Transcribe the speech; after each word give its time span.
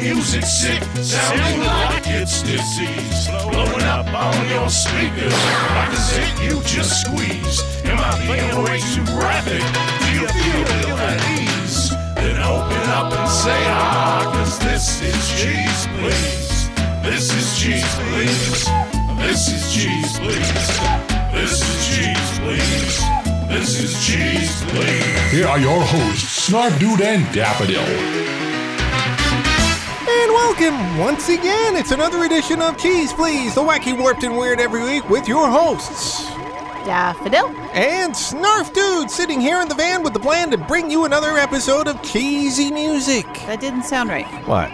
music 0.00 0.44
sick? 0.44 0.82
Sounding 1.02 1.60
like 1.60 2.06
it's 2.06 2.42
disease. 2.42 3.28
Blowing 3.28 3.82
up 3.82 4.06
on 4.14 4.48
your 4.48 4.70
speakers. 4.70 5.34
Like 5.74 5.92
a 5.92 5.96
zit 5.96 6.42
you 6.42 6.62
just 6.62 7.02
squeeze. 7.02 7.62
Am 7.84 7.98
I 7.98 8.16
being 8.26 8.64
way 8.64 8.80
too 8.80 9.04
graphic? 9.04 9.60
Do 10.00 10.08
you 10.12 10.26
feel 10.26 10.60
ill 10.88 10.98
at 10.98 11.20
ease? 11.38 11.90
Then 12.16 12.36
open 12.40 12.90
up 12.90 13.12
and 13.12 13.28
say 13.28 13.60
ah, 13.68 14.30
cause 14.32 14.58
this 14.60 15.02
is 15.02 15.20
cheese, 15.40 15.86
please. 15.98 16.70
This 17.02 17.34
is 17.34 17.58
cheese, 17.58 17.94
please. 18.08 18.64
This 19.18 19.48
is 19.52 19.74
cheese, 19.74 20.18
please. 20.18 21.09
This 21.40 21.62
is 21.62 21.96
cheese, 21.96 22.38
please. 22.38 23.48
This 23.48 23.82
is 23.82 24.06
cheese, 24.06 24.62
please. 24.66 25.30
Here 25.30 25.46
are 25.46 25.58
your 25.58 25.80
hosts, 25.80 26.50
Snarfdude 26.50 27.00
and 27.00 27.34
Daffodil. 27.34 27.80
And 30.06 30.32
welcome 30.32 30.98
once 30.98 31.30
again. 31.30 31.76
It's 31.76 31.92
another 31.92 32.24
edition 32.24 32.60
of 32.60 32.76
Cheeze 32.76 33.14
Pleeze, 33.14 33.54
the 33.54 33.62
wacky, 33.62 33.98
warped, 33.98 34.22
and 34.22 34.36
weird 34.36 34.60
every 34.60 34.84
week 34.84 35.08
with 35.08 35.26
your 35.26 35.48
hosts. 35.48 36.26
Daffodil. 36.84 37.48
And 37.72 38.12
Snarfdude 38.12 39.08
sitting 39.08 39.40
here 39.40 39.62
in 39.62 39.68
the 39.68 39.74
van 39.74 40.02
with 40.02 40.12
the 40.12 40.20
plan 40.20 40.50
to 40.50 40.58
bring 40.58 40.90
you 40.90 41.06
another 41.06 41.38
episode 41.38 41.88
of 41.88 42.02
cheesy 42.02 42.70
music. 42.70 43.24
That 43.46 43.60
didn't 43.60 43.84
sound 43.84 44.10
right. 44.10 44.26
What? 44.46 44.70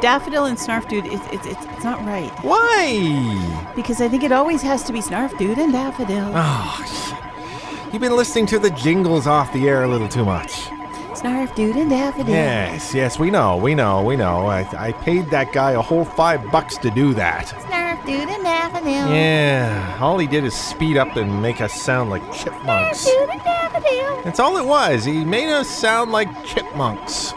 Daffodil 0.00 0.44
and 0.44 0.58
Snarfdude, 0.58 1.06
it's, 1.06 1.26
it's, 1.32 1.46
it's, 1.46 1.64
it's 1.72 1.84
not 1.84 2.04
right. 2.04 2.30
Why? 2.44 3.72
Because 3.74 4.00
I 4.00 4.08
think 4.08 4.22
it 4.22 4.32
always 4.32 4.62
has 4.62 4.82
to 4.84 4.92
be 4.92 5.00
Snarfdude 5.00 5.56
and 5.58 5.72
Daffodil. 5.72 6.32
Oh, 6.34 7.88
you've 7.92 8.02
been 8.02 8.16
listening 8.16 8.46
to 8.46 8.58
the 8.58 8.70
jingles 8.70 9.26
off 9.26 9.52
the 9.52 9.68
air 9.68 9.84
a 9.84 9.88
little 9.88 10.08
too 10.08 10.24
much. 10.24 10.68
Snarfdude 11.14 11.76
and 11.76 11.88
Daffodil. 11.88 12.28
Yes, 12.28 12.94
yes, 12.94 13.18
we 13.18 13.30
know, 13.30 13.56
we 13.56 13.74
know, 13.74 14.02
we 14.02 14.16
know. 14.16 14.46
I, 14.46 14.68
I 14.76 14.92
paid 14.92 15.30
that 15.30 15.50
guy 15.52 15.72
a 15.72 15.80
whole 15.80 16.04
five 16.04 16.50
bucks 16.52 16.76
to 16.78 16.90
do 16.90 17.14
that. 17.14 17.46
Snarfdude 17.46 18.28
and 18.28 18.44
Daffodil. 18.44 18.90
Yeah, 18.92 19.98
all 19.98 20.18
he 20.18 20.26
did 20.26 20.44
is 20.44 20.54
speed 20.54 20.98
up 20.98 21.16
and 21.16 21.40
make 21.40 21.62
us 21.62 21.72
sound 21.72 22.10
like 22.10 22.22
chipmunks. 22.34 23.08
Snarf 23.08 23.18
Dude 23.18 23.30
and 23.30 23.42
Daffodil. 23.42 24.22
That's 24.24 24.40
all 24.40 24.58
it 24.58 24.66
was. 24.66 25.06
He 25.06 25.24
made 25.24 25.48
us 25.50 25.68
sound 25.68 26.12
like 26.12 26.44
chipmunks. 26.44 27.32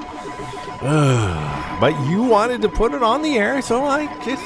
But 0.82 2.00
you 2.08 2.24
wanted 2.24 2.62
to 2.62 2.70
put 2.70 2.94
it 2.94 3.04
on 3.04 3.22
the 3.22 3.38
air, 3.38 3.62
so 3.62 3.84
I 3.86 4.08
just 4.24 4.46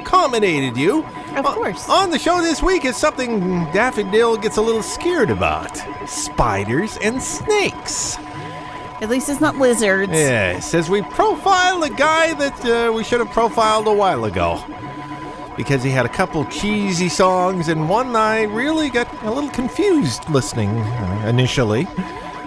accommodated 0.00 0.76
you. 0.76 1.04
Of 1.36 1.46
O- 1.46 1.54
course. 1.54 1.88
On 1.88 2.10
the 2.10 2.18
show 2.18 2.40
this 2.40 2.62
week 2.62 2.84
is 2.84 2.96
something 2.96 3.64
Daffodil 3.72 4.36
gets 4.36 4.56
a 4.56 4.62
little 4.62 4.82
scared 4.82 5.30
about 5.30 5.76
spiders 6.08 6.96
and 6.98 7.22
snakes. 7.22 8.16
At 9.00 9.08
least 9.10 9.28
it's 9.28 9.40
not 9.40 9.56
lizards. 9.58 10.12
Yes, 10.12 10.72
as 10.74 10.88
we 10.88 11.02
profile 11.02 11.82
a 11.82 11.90
guy 11.90 12.32
that 12.34 12.64
uh, 12.64 12.92
we 12.92 13.02
should 13.04 13.20
have 13.20 13.30
profiled 13.30 13.86
a 13.86 13.92
while 13.92 14.24
ago. 14.24 14.62
Because 15.56 15.82
he 15.84 15.90
had 15.90 16.04
a 16.04 16.08
couple 16.08 16.44
cheesy 16.46 17.08
songs, 17.08 17.68
and 17.68 17.88
one 17.88 18.16
I 18.16 18.42
really 18.42 18.90
got 18.90 19.06
a 19.22 19.30
little 19.30 19.50
confused 19.50 20.28
listening 20.28 20.70
uh, 20.70 21.26
initially. 21.28 21.86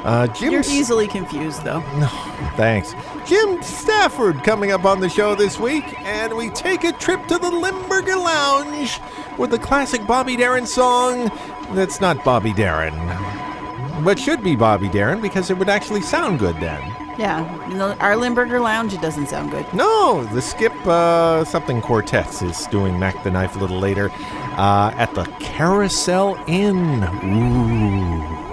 Uh, 0.04 0.28
Jim 0.28 0.52
You're 0.52 0.60
S- 0.62 0.70
easily 0.70 1.08
confused, 1.08 1.64
though. 1.64 1.80
No, 1.98 2.08
thanks. 2.56 2.94
Jim 3.26 3.62
Stafford 3.62 4.44
coming 4.44 4.72
up 4.72 4.86
on 4.86 5.00
the 5.00 5.10
show 5.10 5.36
this 5.36 5.60
week, 5.60 6.00
and 6.02 6.36
we 6.36 6.50
take 6.52 6.84
a 6.84 6.92
trip 6.94 7.26
to 7.28 7.38
the 7.38 7.50
Limburger 7.52 8.16
Lounge 8.16 9.00
with 9.38 9.52
the 9.52 9.60
classic 9.60 10.06
Bobby 10.08 10.36
Darin 10.38 10.66
song 10.66 11.30
that's 11.72 12.00
not 12.00 12.24
Bobby 12.24 12.54
Darin, 12.54 12.94
but 14.04 14.18
should 14.18 14.44
be 14.44 14.56
Bobby 14.56 14.88
Darin 14.90 15.20
because 15.22 15.50
it 15.50 15.58
would 15.58 15.70
actually 15.70 16.02
sound 16.02 16.40
good 16.40 16.56
then. 16.58 16.80
Yeah. 17.20 17.96
Our 18.00 18.16
Limburger 18.16 18.60
Lounge, 18.60 18.94
it 18.94 19.02
doesn't 19.02 19.28
sound 19.28 19.50
good. 19.52 19.66
No, 19.74 20.24
the 20.26 20.42
Skip 20.42 20.72
uh, 20.86 21.44
something 21.44 21.82
quartets 21.82 22.42
is 22.44 22.68
doing 22.68 22.98
Mack 23.00 23.24
the 23.24 23.32
Knife 23.32 23.56
a 23.56 23.60
little 23.60 23.80
later 23.80 24.12
uh, 24.58 24.94
at 24.96 25.14
the 25.16 25.26
Carousel 25.40 26.38
Inn. 26.48 27.04
Ooh. 27.26 28.47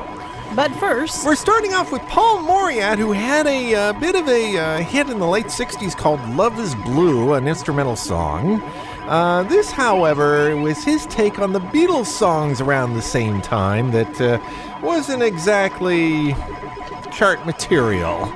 But 0.55 0.73
first, 0.77 1.25
We're 1.27 1.35
starting 1.35 1.75
off 1.75 1.91
with 1.91 2.03
Paul 2.03 2.41
Mauriat, 2.43 2.97
who 2.97 3.11
had 3.11 3.45
a 3.49 3.75
uh, 3.75 3.93
bit 3.95 4.15
of 4.15 4.29
a 4.29 4.57
uh, 4.57 4.79
hit 4.79 5.11
in 5.11 5.19
the 5.19 5.27
late 5.27 5.47
60s 5.47 5.97
called 5.97 6.21
Love 6.37 6.61
is 6.61 6.77
Blue, 6.77 7.33
an 7.33 7.49
instrumental 7.49 7.97
song. 7.97 8.63
Uh, 9.09 9.43
this, 9.43 9.73
however, 9.73 10.57
was 10.57 10.85
his 10.85 11.07
take 11.07 11.41
on 11.41 11.53
the 11.53 11.59
Beatles 11.59 12.07
songs 12.07 12.61
around 12.61 12.95
the 12.95 13.03
same 13.03 13.43
time 13.43 13.91
that 13.91 14.21
uh, 14.21 14.39
wasn't 14.81 15.25
exactly 15.25 16.37
chart 17.11 17.45
material. 17.45 18.33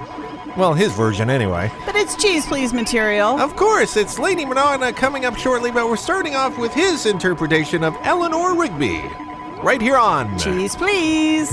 Well, 0.57 0.75
his 0.75 0.93
version 0.93 1.31
anyway. 1.31 1.71
but 1.87 1.95
it's 1.95 2.17
cheese 2.17 2.47
please 2.47 2.73
material. 2.73 3.39
Of 3.39 3.55
course, 3.55 3.97
it's 3.97 4.19
Lady 4.19 4.45
Madonna 4.45 4.93
coming 4.93 5.25
up 5.25 5.37
shortly, 5.37 5.71
but 5.71 5.89
we're 5.89 5.97
starting 5.97 6.35
off 6.35 6.59
with 6.59 6.75
his 6.75 7.07
interpretation 7.07 7.85
of 7.85 7.97
Eleanor 8.03 8.57
Rigby. 8.61 9.09
Right 9.63 9.81
here 9.81 9.97
on. 9.99 10.39
Cheese 10.39 10.77
please. 10.77 11.51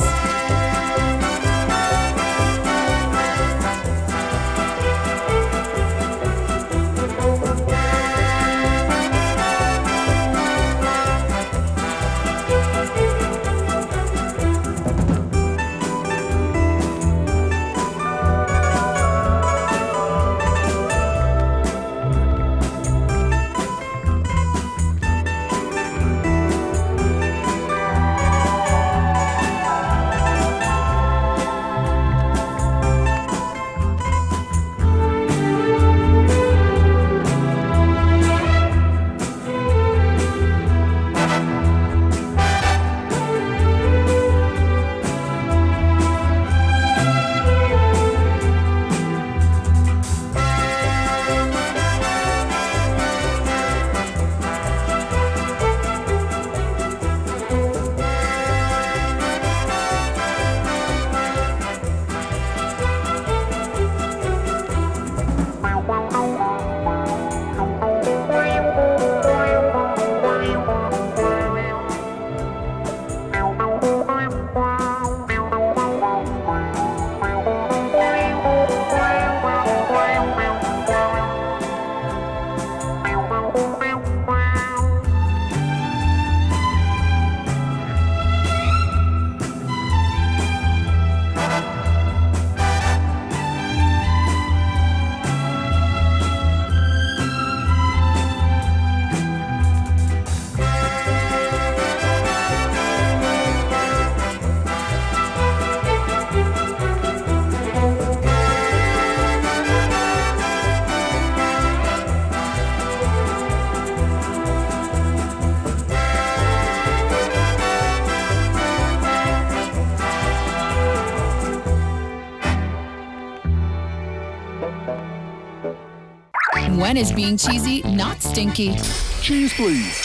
Is 126.98 127.12
being 127.12 127.36
cheesy 127.36 127.82
not 127.82 128.22
stinky? 128.22 128.74
Cheese, 129.22 129.54
please. 129.56 130.05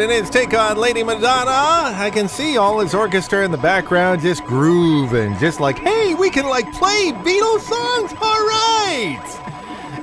And 0.00 0.10
his 0.10 0.30
take 0.30 0.54
on 0.54 0.78
Lady 0.78 1.02
Madonna. 1.02 1.94
I 1.94 2.10
can 2.10 2.26
see 2.26 2.56
all 2.56 2.78
his 2.80 2.94
orchestra 2.94 3.44
in 3.44 3.50
the 3.50 3.58
background 3.58 4.22
just 4.22 4.42
grooving, 4.44 5.36
just 5.36 5.60
like, 5.60 5.78
hey, 5.78 6.14
we 6.14 6.30
can 6.30 6.46
like 6.46 6.72
play 6.72 7.12
Beatles 7.12 7.60
songs? 7.60 8.12
All 8.18 8.46
right. 8.46 9.22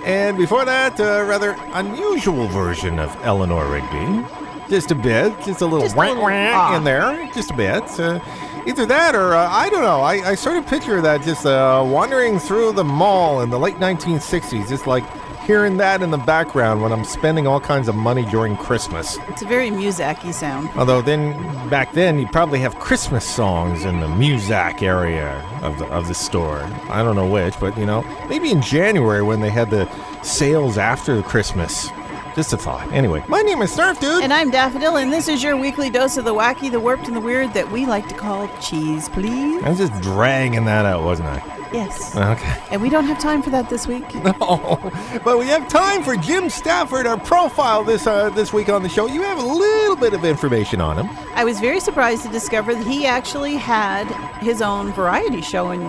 And 0.06 0.38
before 0.38 0.66
that, 0.66 1.00
a 1.00 1.26
rather 1.26 1.58
unusual 1.74 2.48
version 2.48 3.00
of 3.00 3.16
Eleanor 3.24 3.68
Rigby. 3.68 4.24
Just 4.70 4.92
a 4.92 4.96
bit, 4.96 5.34
just 5.44 5.62
a 5.62 5.66
little 5.66 5.88
Just 5.88 5.98
ah. 5.98 6.78
in 6.78 6.84
there, 6.84 7.28
just 7.34 7.50
a 7.50 7.56
bit. 7.56 7.84
Uh, 8.00 8.20
either 8.68 8.86
that 8.86 9.16
or 9.16 9.34
uh, 9.34 9.50
I 9.50 9.68
don't 9.72 9.82
know. 9.82 10.02
I, 10.02 10.30
I 10.30 10.36
sort 10.36 10.58
of 10.58 10.68
picture 10.68 11.02
that 11.02 11.24
just 11.24 11.48
uh, 11.48 11.84
wandering 11.84 12.38
through 12.38 12.74
the 12.74 12.84
mall 12.84 13.42
in 13.42 13.50
the 13.50 13.58
late 13.58 13.78
1960s, 13.78 14.70
just 14.70 14.86
like 14.86 15.06
hearing 15.48 15.78
that 15.78 16.04
in 16.04 16.12
the 16.12 16.18
background 16.18 16.82
when 16.82 16.92
I'm 16.92 17.06
spending 17.06 17.48
all 17.48 17.62
kinds 17.62 17.88
of 17.88 17.96
money 17.96 18.26
during 18.26 18.58
Christmas. 18.58 19.18
It's 19.30 19.42
a 19.42 19.46
very 19.46 19.70
Muzak-y 19.70 20.32
sound. 20.32 20.70
Although 20.76 21.02
then, 21.02 21.32
back 21.70 21.94
then, 21.94 22.20
you'd 22.20 22.34
probably 22.34 22.60
have 22.60 22.78
Christmas 22.80 23.24
songs 23.24 23.86
in 23.86 24.02
the 24.02 24.08
Muzak 24.08 24.84
area 24.84 25.42
of 25.62 25.80
the 25.80 25.86
of 25.86 26.10
the 26.10 26.14
store. 26.14 26.60
I 26.90 27.02
don't 27.02 27.16
know 27.16 27.26
which, 27.26 27.58
but 27.62 27.78
you 27.78 27.86
know, 27.86 28.04
maybe 28.28 28.52
in 28.52 28.62
January 28.62 29.24
when 29.24 29.40
they 29.40 29.50
had 29.50 29.70
the 29.70 29.90
sales 30.22 30.78
after 30.78 31.24
Christmas. 31.24 31.90
Just 32.38 32.54
a 32.54 32.58
thought. 32.58 32.94
Anyway, 32.94 33.24
my 33.28 33.42
name 33.42 33.64
is 33.64 33.76
Snarfdude. 33.76 34.22
And 34.22 34.32
I'm 34.32 34.52
Daffodil, 34.52 34.98
and 34.98 35.12
this 35.12 35.28
is 35.28 35.42
your 35.42 35.58
weekly 35.58 35.90
dose 35.90 36.18
of 36.18 36.26
the 36.26 36.36
wacky, 36.36 36.72
the 36.72 36.80
warped, 36.80 37.08
and 37.08 37.16
the 37.16 37.20
weird 37.20 37.52
that 37.56 37.72
we 37.72 37.88
like 37.88 38.08
to 38.10 38.14
call 38.14 38.48
cheese, 38.60 39.10
please. 39.10 39.64
I 39.64 39.70
was 39.70 39.80
just 39.80 40.00
dragging 40.04 40.66
that 40.66 40.86
out, 40.86 41.04
wasn't 41.04 41.30
I? 41.30 41.70
Yes. 41.74 42.16
Okay. 42.16 42.64
And 42.70 42.80
we 42.82 42.90
don't 42.90 43.06
have 43.06 43.20
time 43.20 43.42
for 43.42 43.50
that 43.50 43.70
this 43.72 43.88
week. 43.88 44.06
Oh, 44.40 44.80
but 45.26 45.40
we 45.40 45.48
have 45.48 45.68
time 45.68 46.04
for 46.04 46.16
Jim 46.16 46.50
Stafford, 46.50 47.08
our 47.08 47.20
profile 47.20 47.84
this 47.84 48.06
uh, 48.06 48.30
this 48.30 48.54
week 48.54 48.70
on 48.70 48.84
the 48.84 48.90
show. 48.90 49.08
You 49.08 49.24
have 49.24 49.40
a 49.40 49.46
little 49.46 49.96
bit 49.96 50.14
of 50.14 50.24
information 50.24 50.80
on 50.80 50.98
him. 50.98 51.10
I 51.34 51.44
was 51.44 51.60
very 51.60 51.80
surprised 51.80 52.24
to 52.24 52.30
discover 52.30 52.76
that 52.76 52.86
he 52.86 53.06
actually 53.06 53.56
had 53.56 54.06
his 54.42 54.62
own 54.62 54.94
variety 54.94 55.42
show 55.42 55.72
in 55.72 55.82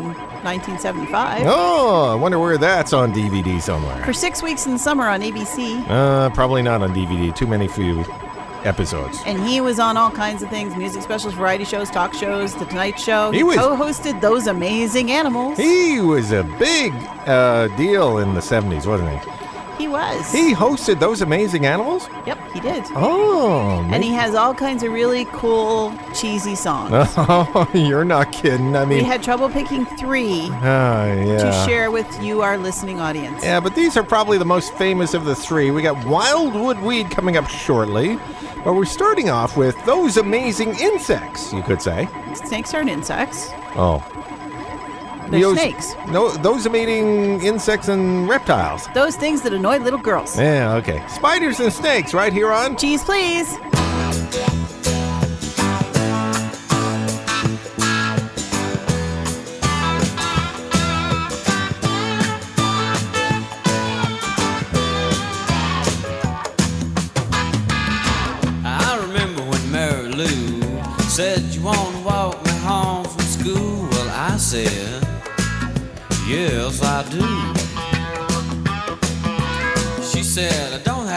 1975. 0.44 1.42
Oh, 1.46 2.10
I 2.10 2.14
wonder 2.14 2.38
where 2.38 2.58
that's 2.58 2.92
on 2.92 3.12
DVD 3.12 3.60
somewhere. 3.60 4.02
For 4.04 4.12
six 4.12 4.42
weeks 4.42 4.66
in 4.66 4.72
the 4.72 4.78
summer 4.78 5.08
on 5.08 5.20
ABC. 5.20 5.88
Uh, 5.88 6.30
probably 6.38 6.62
not 6.62 6.82
on 6.82 6.94
DVD. 6.94 7.34
Too 7.34 7.48
many 7.48 7.66
few 7.66 8.04
episodes. 8.62 9.18
And 9.26 9.44
he 9.44 9.60
was 9.60 9.80
on 9.80 9.96
all 9.96 10.12
kinds 10.12 10.40
of 10.40 10.48
things 10.48 10.76
music 10.76 11.02
specials, 11.02 11.34
variety 11.34 11.64
shows, 11.64 11.90
talk 11.90 12.14
shows, 12.14 12.54
The 12.54 12.64
Tonight 12.66 12.96
Show. 12.96 13.32
He 13.32 13.42
was- 13.42 13.56
co 13.56 13.74
hosted 13.76 14.20
Those 14.20 14.46
Amazing 14.46 15.10
Animals. 15.10 15.58
He 15.58 16.00
was 16.00 16.30
a 16.30 16.44
big 16.44 16.92
uh, 17.26 17.66
deal 17.76 18.18
in 18.18 18.34
the 18.34 18.40
70s, 18.40 18.86
wasn't 18.86 19.10
he? 19.20 19.30
He 19.78 19.86
was. 19.86 20.30
He 20.32 20.52
hosted 20.52 20.98
those 20.98 21.22
amazing 21.22 21.64
animals? 21.64 22.08
Yep, 22.26 22.38
he 22.52 22.60
did. 22.60 22.84
Oh, 22.96 23.86
And 23.92 24.02
he 24.02 24.10
has 24.10 24.34
all 24.34 24.52
kinds 24.52 24.82
of 24.82 24.92
really 24.92 25.24
cool, 25.26 25.96
cheesy 26.14 26.54
songs. 26.54 27.14
Oh, 27.30 27.70
you're 27.74 28.04
not 28.04 28.32
kidding. 28.32 28.74
I 28.74 28.84
mean, 28.84 28.98
we 28.98 29.04
had 29.04 29.22
trouble 29.22 29.48
picking 29.48 29.84
three 29.84 30.48
ah, 30.50 31.04
yeah. 31.04 31.36
to 31.38 31.52
share 31.66 31.90
with 31.90 32.22
you, 32.22 32.42
our 32.42 32.56
listening 32.56 33.00
audience. 33.00 33.44
Yeah, 33.44 33.60
but 33.60 33.74
these 33.74 33.96
are 33.96 34.02
probably 34.02 34.38
the 34.38 34.44
most 34.44 34.72
famous 34.74 35.14
of 35.14 35.24
the 35.24 35.34
three. 35.34 35.70
We 35.70 35.82
got 35.82 36.04
Wildwood 36.06 36.78
Weed 36.80 37.10
coming 37.10 37.36
up 37.36 37.48
shortly, 37.48 38.18
but 38.64 38.74
we're 38.74 38.84
starting 38.86 39.30
off 39.30 39.56
with 39.56 39.76
those 39.84 40.16
amazing 40.16 40.74
insects, 40.80 41.52
you 41.52 41.62
could 41.62 41.82
say. 41.82 42.08
Snakes 42.34 42.72
aren't 42.74 42.90
insects. 42.90 43.50
Oh. 43.76 44.02
They're 45.30 45.40
Those- 45.40 45.58
snakes. 45.58 45.94
No, 46.08 46.30
those 46.30 46.64
amazing 46.66 47.42
insects 47.42 47.88
and 47.88 48.28
reptiles. 48.28 48.88
Those 48.94 49.16
things 49.16 49.42
that 49.42 49.52
annoy 49.52 49.78
little 49.78 49.98
girls. 49.98 50.38
Yeah, 50.38 50.74
okay. 50.76 51.02
Spiders 51.08 51.60
and 51.60 51.72
snakes 51.72 52.14
right 52.14 52.32
here 52.32 52.50
on 52.50 52.76
Cheese, 52.76 53.04
please. 53.04 53.48
I 68.64 68.98
remember 69.06 69.42
when 69.42 69.70
Mary 69.72 70.08
Lou 70.08 70.60
said 71.08 71.40
you 71.54 71.62
want 71.62 71.96
to 71.96 72.02
walk 72.02 72.44
me 72.44 72.52
home 72.58 73.04
from 73.04 73.20
school. 73.22 73.88
Well, 73.90 74.10
I 74.10 74.36
said, 74.36 75.06
yes, 76.28 76.82
I 76.82 77.02
do. 77.10 77.24
She 80.02 80.22
said 80.22 80.72
I 80.74 80.82
don't 80.84 81.07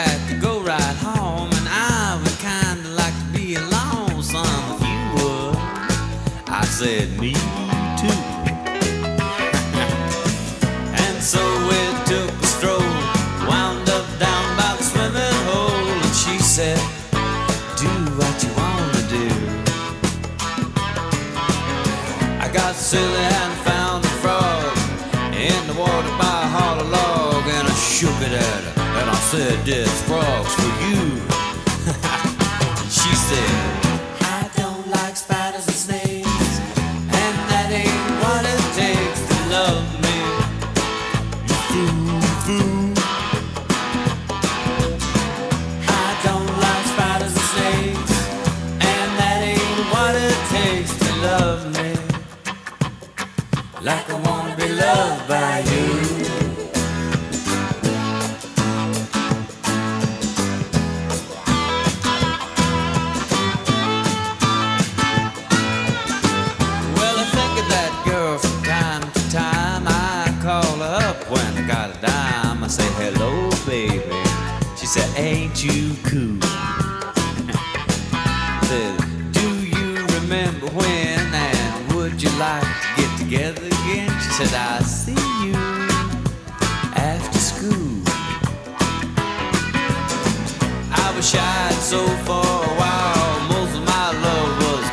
said, 29.32 29.66
"This 29.66 30.02
frog's 30.02 30.54
for 30.56 30.86
you." 30.86 31.01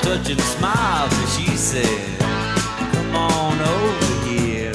Touching 0.09 0.39
smiles, 0.39 1.11
but 1.11 1.29
she 1.37 1.55
said, 1.55 2.19
Come 2.19 3.15
on 3.15 3.61
over 3.61 4.27
here. 4.27 4.73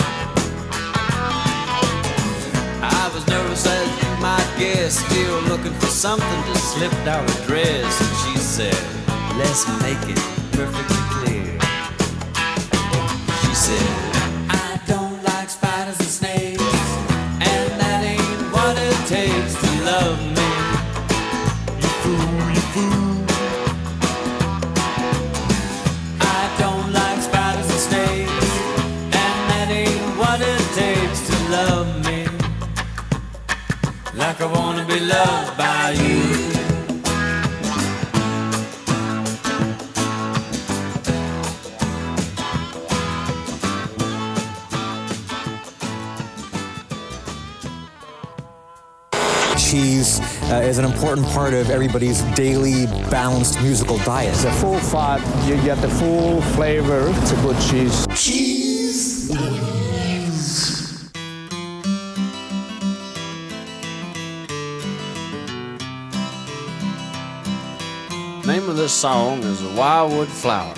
I 2.84 3.10
was 3.16 3.26
nervous 3.26 3.66
as 3.66 3.88
you 4.04 4.22
might 4.22 4.48
guess, 4.60 5.00
still 5.00 5.42
looking 5.50 5.74
for 5.80 5.88
something 5.88 6.44
to 6.54 6.56
slip 6.60 6.92
down 7.04 7.28
her 7.28 7.46
dress. 7.48 7.94
And 8.04 8.16
she 8.22 8.38
said, 8.38 8.78
Let's 9.36 9.66
make 9.82 10.04
it 10.08 10.22
perfectly 10.52 11.03
I 34.44 34.46
wanna 34.46 34.86
be 34.86 35.00
loved 35.00 35.58
by 35.58 35.92
you. 35.92 36.54
cheese 49.58 50.20
uh, 50.52 50.56
is 50.56 50.78
an 50.78 50.84
important 50.84 51.26
part 51.28 51.54
of 51.54 51.70
everybody's 51.70 52.22
daily 52.36 52.86
balanced 53.10 53.62
musical 53.62 53.98
diet. 54.00 54.34
It's 54.34 54.44
a 54.44 54.52
full 54.52 54.78
fat, 54.78 55.22
you 55.48 55.56
get 55.64 55.82
the 55.82 55.88
full 55.88 56.42
flavor. 56.54 57.08
It's 57.10 57.32
a 57.32 57.36
good 57.38 57.60
cheese. 57.62 58.06
Name 58.08 58.63
song 68.94 69.40
is 69.40 69.60
The 69.60 69.76
Wildwood 69.76 70.28
Flower. 70.28 70.76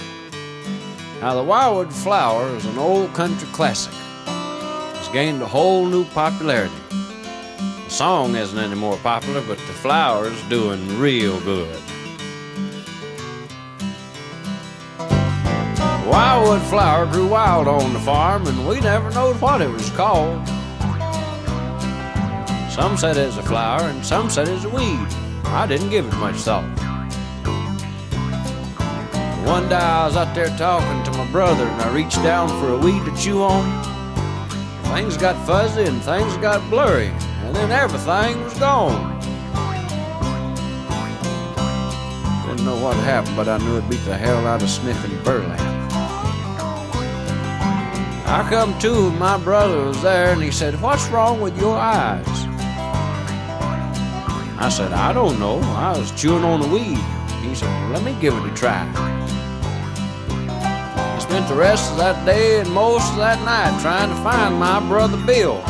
Now, 1.20 1.36
The 1.36 1.44
Wildwood 1.44 1.94
Flower 1.94 2.48
is 2.56 2.66
an 2.66 2.78
old 2.78 3.14
country 3.14 3.48
classic. 3.50 3.94
It's 4.98 5.10
gained 5.10 5.42
a 5.42 5.46
whole 5.46 5.86
new 5.86 6.06
popularity. 6.06 6.74
The 6.90 7.90
song 7.90 8.36
isn't 8.36 8.58
any 8.58 8.76
more 8.76 8.98
popular, 8.98 9.42
but 9.42 9.58
the 9.58 9.74
flower's 9.74 10.42
doing 10.44 10.98
real 10.98 11.40
good. 11.42 11.78
Wildwood 16.08 16.62
flower 16.62 17.06
grew 17.08 17.28
wild 17.28 17.68
on 17.68 17.92
the 17.92 18.00
farm, 18.00 18.48
and 18.48 18.68
we 18.68 18.80
never 18.80 19.12
knowed 19.12 19.40
what 19.42 19.62
it 19.62 19.70
was 19.70 19.90
called. 19.90 20.48
Some 22.72 22.96
said 22.98 23.18
it 23.18 23.26
was 23.28 23.38
a 23.38 23.44
flower, 23.44 23.82
and 23.82 24.06
some 24.06 24.30
said 24.30 24.48
it 24.48 24.54
was 24.54 24.66
a 24.66 24.70
weed. 24.70 25.08
I 25.46 25.66
didn't 25.68 25.90
give 25.90 26.08
it 26.08 26.16
much 26.16 26.38
thought. 26.38 26.85
One 29.46 29.70
day 29.70 29.76
I 29.76 30.08
was 30.08 30.18
out 30.18 30.34
there 30.34 30.50
talking 30.58 31.04
to 31.04 31.12
my 31.20 31.32
brother 31.32 31.68
and 31.68 31.80
I 31.80 31.94
reached 31.94 32.22
down 32.24 32.50
for 32.60 32.70
a 32.70 32.78
weed 32.80 33.06
to 33.06 33.16
chew 33.16 33.44
on. 33.44 33.64
Things 34.86 35.18
got 35.18 35.36
fuzzy 35.46 35.84
and 35.84 36.02
things 36.02 36.36
got 36.38 36.68
blurry, 36.68 37.10
and 37.44 37.56
then 37.56 37.72
everything 37.72 38.44
was 38.44 38.58
gone. 38.58 39.20
Didn't 42.48 42.66
know 42.66 42.76
what 42.84 42.98
happened, 42.98 43.36
but 43.36 43.48
I 43.48 43.60
knew 43.60 43.78
it 43.78 43.88
beat 43.88 44.04
the 44.06 44.18
hell 44.18 44.48
out 44.48 44.64
of 44.64 44.70
sniffing 44.70 45.16
burlap. 45.24 45.60
I 48.28 48.48
come 48.50 48.78
to 48.80 49.10
and 49.10 49.20
my 49.20 49.38
brother 49.38 49.86
was 49.86 50.02
there 50.02 50.34
and 50.34 50.42
he 50.42 50.50
said, 50.50 50.82
What's 50.82 51.08
wrong 51.10 51.40
with 51.40 51.56
your 51.60 51.78
eyes? 51.78 52.28
I 54.58 54.70
said, 54.70 54.92
I 54.92 55.14
don't 55.14 55.40
know. 55.40 55.60
I 55.60 55.96
was 55.96 56.12
chewing 56.20 56.44
on 56.44 56.62
the 56.62 56.68
weed. 56.68 56.98
He 57.48 57.54
said, 57.54 57.92
Let 57.92 58.04
me 58.04 58.18
give 58.20 58.34
it 58.34 58.52
a 58.52 58.56
try. 58.56 59.25
Spent 61.36 61.50
the 61.50 61.56
rest 61.56 61.92
of 61.92 61.98
that 61.98 62.26
day 62.26 62.62
and 62.62 62.72
most 62.72 63.12
of 63.12 63.18
that 63.18 63.44
night 63.44 63.82
trying 63.82 64.08
to 64.08 64.16
find 64.24 64.58
my 64.58 64.80
brother 64.88 65.18
Bill. 65.26 65.62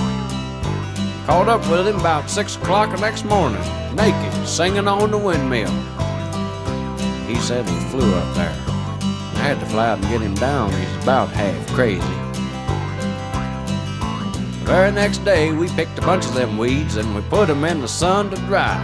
Caught 1.25 1.49
up 1.49 1.67
with 1.71 1.87
him 1.87 1.95
about 1.95 2.29
six 2.29 2.55
o'clock 2.55 2.91
the 2.91 3.01
next 3.01 3.25
morning, 3.25 3.63
naked, 3.95 4.47
singing 4.47 4.87
on 4.87 5.09
the 5.09 5.17
windmill. 5.17 5.71
He 7.25 7.33
said 7.37 7.67
he 7.67 7.79
flew 7.89 8.13
up 8.13 8.35
there. 8.35 8.53
I 8.53 9.41
had 9.41 9.59
to 9.59 9.65
fly 9.65 9.89
out 9.89 9.97
and 9.97 10.07
get 10.07 10.21
him 10.21 10.35
down. 10.35 10.71
He's 10.71 11.03
about 11.03 11.29
half 11.29 11.67
crazy. 11.69 11.99
The 14.59 14.65
very 14.65 14.91
next 14.91 15.25
day, 15.25 15.51
we 15.51 15.67
picked 15.69 15.97
a 15.97 16.01
bunch 16.01 16.27
of 16.27 16.35
them 16.35 16.59
weeds 16.59 16.95
and 16.95 17.15
we 17.15 17.23
put 17.23 17.47
them 17.47 17.63
in 17.63 17.81
the 17.81 17.87
sun 17.87 18.29
to 18.29 18.35
dry. 18.45 18.77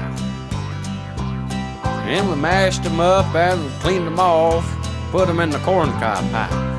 And 2.08 2.28
we 2.28 2.36
mashed 2.38 2.82
them 2.82 3.00
up 3.00 3.36
and 3.36 3.64
we 3.64 3.70
cleaned 3.82 4.08
them 4.08 4.20
off, 4.20 4.66
put 5.12 5.28
them 5.28 5.40
in 5.40 5.52
the 5.52 5.60
corncob 5.60 6.32
pipe. 6.32 6.71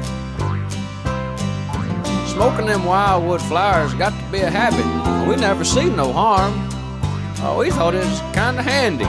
Smoking 2.33 2.65
them 2.65 2.87
wildwood 2.87 3.43
flowers 3.43 3.93
got 3.95 4.19
to 4.19 4.33
be 4.33 4.41
a 4.41 4.51
habit. 4.51 4.87
We 5.29 5.37
never 5.37 5.65
seen 5.65 5.97
no 5.97 6.13
harm. 6.13 6.55
Oh, 7.45 7.59
we 7.59 7.71
thought 7.71 7.95
it 7.95 8.05
was 8.05 8.21
kind 8.35 8.59
of 8.59 8.65
handy. 8.65 9.05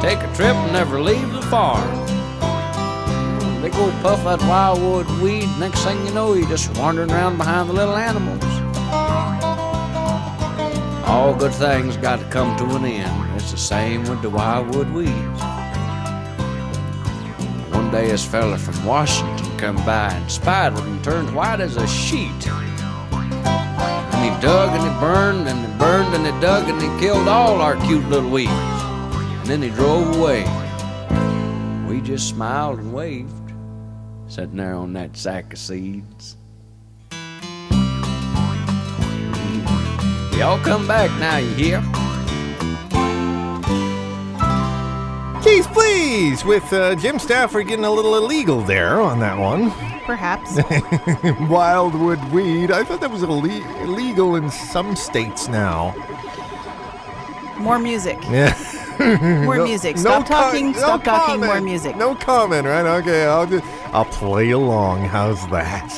Take 0.00 0.18
a 0.22 0.32
trip 0.36 0.54
and 0.54 0.72
never 0.72 1.00
leave 1.00 1.32
the 1.32 1.42
farm. 1.42 1.82
Big 3.60 3.74
old 3.74 3.92
puff 4.02 4.22
that 4.22 4.40
wildwood 4.42 5.10
weed, 5.20 5.48
next 5.58 5.82
thing 5.82 6.06
you 6.06 6.14
know, 6.14 6.34
you're 6.34 6.48
just 6.48 6.74
wandering 6.78 7.10
around 7.10 7.38
behind 7.38 7.68
the 7.68 7.72
little 7.72 7.96
animals. 7.96 8.44
All 11.08 11.34
good 11.34 11.52
things 11.52 11.96
got 11.96 12.20
to 12.20 12.24
come 12.26 12.56
to 12.58 12.76
an 12.76 12.84
end. 12.84 13.34
It's 13.34 13.50
the 13.50 13.58
same 13.58 14.04
with 14.04 14.22
the 14.22 14.30
wildwood 14.30 14.88
weeds. 14.90 15.42
One 17.72 17.90
day 17.90 18.06
this 18.06 18.24
fella 18.24 18.58
from 18.58 18.84
Washington 18.84 19.37
come 19.58 19.76
by 19.84 20.08
and 20.12 20.30
spied 20.30 20.72
and 20.72 21.02
turned 21.02 21.34
white 21.34 21.60
as 21.60 21.76
a 21.76 21.86
sheet. 21.88 22.48
And 22.48 24.24
he 24.24 24.30
dug 24.40 24.70
and 24.70 24.82
he 24.82 25.00
burned 25.00 25.48
and 25.48 25.58
he 25.58 25.78
burned 25.78 26.14
and 26.14 26.24
he 26.24 26.40
dug 26.40 26.68
and 26.68 26.80
he 26.80 26.88
killed 27.00 27.26
all 27.26 27.60
our 27.60 27.74
cute 27.86 28.08
little 28.08 28.30
weeds. 28.30 28.52
And 28.52 29.46
then 29.46 29.60
he 29.60 29.70
drove 29.70 30.16
away. 30.16 30.44
We 31.88 32.00
just 32.00 32.28
smiled 32.28 32.78
and 32.78 32.92
waved, 32.92 33.52
sitting 34.28 34.56
there 34.56 34.74
on 34.74 34.92
that 34.92 35.16
sack 35.16 35.52
of 35.52 35.58
seeds. 35.58 36.36
Y'all 40.38 40.62
come 40.62 40.86
back 40.86 41.10
now, 41.18 41.38
you 41.38 41.52
hear? 41.54 42.07
Keys, 45.42 45.66
please, 45.68 46.44
with 46.44 46.70
uh, 46.72 46.94
Jim 46.96 47.18
Stafford 47.18 47.68
getting 47.68 47.84
a 47.84 47.90
little 47.90 48.16
illegal 48.16 48.60
there 48.60 49.00
on 49.00 49.20
that 49.20 49.38
one. 49.38 49.70
Perhaps. 50.04 50.56
Wildwood 51.48 52.22
weed. 52.32 52.70
I 52.70 52.82
thought 52.84 53.00
that 53.00 53.10
was 53.10 53.22
ille- 53.22 53.44
illegal 53.82 54.34
in 54.36 54.50
some 54.50 54.94
states 54.96 55.48
now. 55.48 55.94
More 57.58 57.78
music. 57.78 58.18
Yeah. 58.28 58.52
More 59.44 59.56
No- 59.58 59.64
music. 59.64 59.96
no 59.96 60.02
Stop 60.02 60.26
co- 60.26 60.34
talking. 60.34 60.72
no 60.72 60.78
Stop 60.78 61.04
talking. 61.04 61.40
More 61.40 61.60
music. 61.60 61.96
No 61.96 62.14
comment, 62.14 62.66
right? 62.66 62.84
Okay, 63.00 63.24
I'll 63.26 63.46
just 63.46 63.64
I'll 63.94 64.04
play 64.06 64.50
along. 64.50 65.02
How's 65.02 65.46
that? 65.48 65.92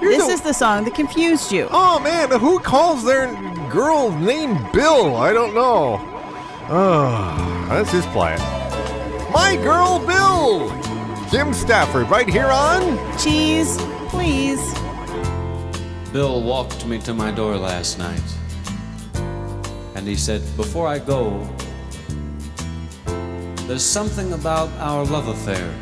Here's 0.00 0.16
This 0.18 0.28
a- 0.28 0.32
is 0.32 0.40
the 0.42 0.52
song 0.52 0.84
that 0.84 0.94
confused 0.94 1.52
you. 1.52 1.68
Oh 1.70 1.98
man, 2.00 2.30
who 2.32 2.58
calls 2.58 3.04
their 3.04 3.32
girl 3.70 4.10
named 4.10 4.70
Bill? 4.72 5.16
I 5.16 5.32
don't 5.32 5.54
know. 5.54 6.00
Oh, 6.68 7.66
let's 7.70 7.92
just 7.92 8.08
play 8.10 8.34
it. 8.34 8.61
My 9.32 9.56
girl 9.56 9.98
Bill. 10.06 10.68
Jim 11.30 11.54
Stafford, 11.54 12.10
right 12.10 12.28
here 12.28 12.48
on. 12.48 12.98
Cheese, 13.18 13.78
please. 14.08 14.60
Bill 16.12 16.42
walked 16.42 16.84
me 16.86 16.98
to 16.98 17.14
my 17.14 17.30
door 17.30 17.56
last 17.56 17.98
night. 17.98 18.22
And 19.94 20.06
he 20.06 20.16
said, 20.16 20.42
Before 20.58 20.86
I 20.86 20.98
go, 20.98 21.48
there's 23.66 23.82
something 23.82 24.34
about 24.34 24.68
our 24.78 25.06
love 25.06 25.28
affair 25.28 25.74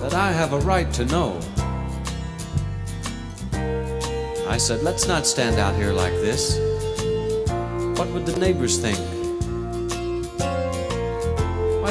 that 0.00 0.14
I 0.14 0.32
have 0.32 0.54
a 0.54 0.60
right 0.60 0.90
to 0.94 1.04
know. 1.04 1.38
I 4.48 4.56
said, 4.56 4.82
Let's 4.82 5.06
not 5.06 5.26
stand 5.26 5.58
out 5.58 5.74
here 5.76 5.92
like 5.92 6.14
this. 6.14 6.56
What 7.98 8.08
would 8.08 8.24
the 8.24 8.36
neighbors 8.38 8.78
think? 8.78 8.98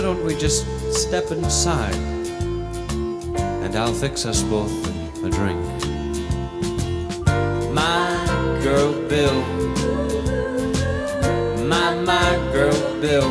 Why 0.01 0.07
don't 0.07 0.25
we 0.25 0.35
just 0.35 0.65
step 0.91 1.29
inside? 1.29 1.93
And 3.63 3.75
I'll 3.75 3.93
fix 3.93 4.25
us 4.25 4.41
both 4.41 4.73
a 5.23 5.29
drink? 5.29 5.61
My 7.71 8.25
girl 8.63 8.93
Bill, 9.07 9.41
my, 11.67 11.93
my 12.01 12.31
girl 12.51 12.73
Bill, 12.99 13.29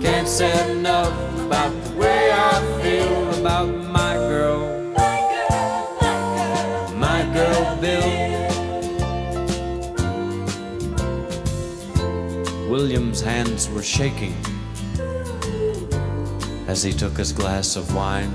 can't 0.00 0.26
say 0.26 0.72
enough 0.72 1.14
about 1.38 1.70
the 1.84 1.92
way 1.96 2.32
I 2.32 2.60
feel 2.82 3.40
about 3.40 3.68
my 3.68 4.14
girl, 4.14 4.90
my 6.96 7.22
girl 7.32 7.76
Bill. 7.80 8.10
William's 12.68 13.20
hands 13.20 13.68
were 13.68 13.84
shaking 13.84 14.34
as 16.70 16.84
he 16.84 16.92
took 16.92 17.16
his 17.16 17.32
glass 17.32 17.74
of 17.74 17.92
wine. 17.96 18.32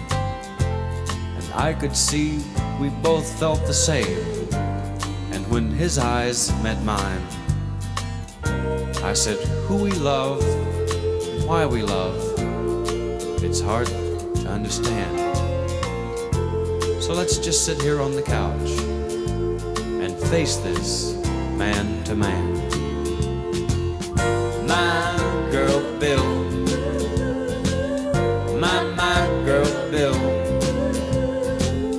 And 0.00 1.52
I 1.52 1.74
could 1.78 1.94
see 1.94 2.40
we 2.80 2.88
both 2.88 3.38
felt 3.38 3.60
the 3.66 3.74
same. 3.74 4.16
And 5.30 5.46
when 5.50 5.70
his 5.70 5.98
eyes 5.98 6.50
met 6.62 6.82
mine, 6.84 7.20
I 9.04 9.12
said, 9.12 9.36
Who 9.66 9.76
we 9.76 9.90
love, 9.90 10.42
and 10.42 11.44
why 11.46 11.66
we 11.66 11.82
love, 11.82 12.16
it's 13.44 13.60
hard 13.60 13.88
to 13.88 14.48
understand. 14.48 15.14
So 17.02 17.12
let's 17.12 17.36
just 17.36 17.66
sit 17.66 17.78
here 17.82 18.00
on 18.00 18.12
the 18.12 18.22
couch 18.22 18.70
and 20.02 20.18
face 20.30 20.56
this 20.56 21.12
man 21.58 22.02
to 22.04 22.14
man. 22.14 22.54
My 24.66 25.18
girl 25.52 25.82
Bill, 26.00 26.43
bill. 29.94 30.18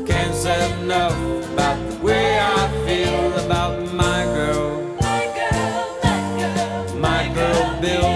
Can't 0.06 0.36
say 0.36 0.60
enough 0.82 1.16
about 1.54 1.78
the 1.90 1.98
way 2.04 2.38
I 2.40 2.68
feel 2.86 3.46
about 3.46 3.76
my 3.94 4.20
girl. 4.38 4.68
My 5.10 5.24
girl, 5.40 5.78
my 6.04 6.20
girl, 6.40 6.76
my 7.10 7.24
girl, 7.40 7.64
Bill. 7.86 8.12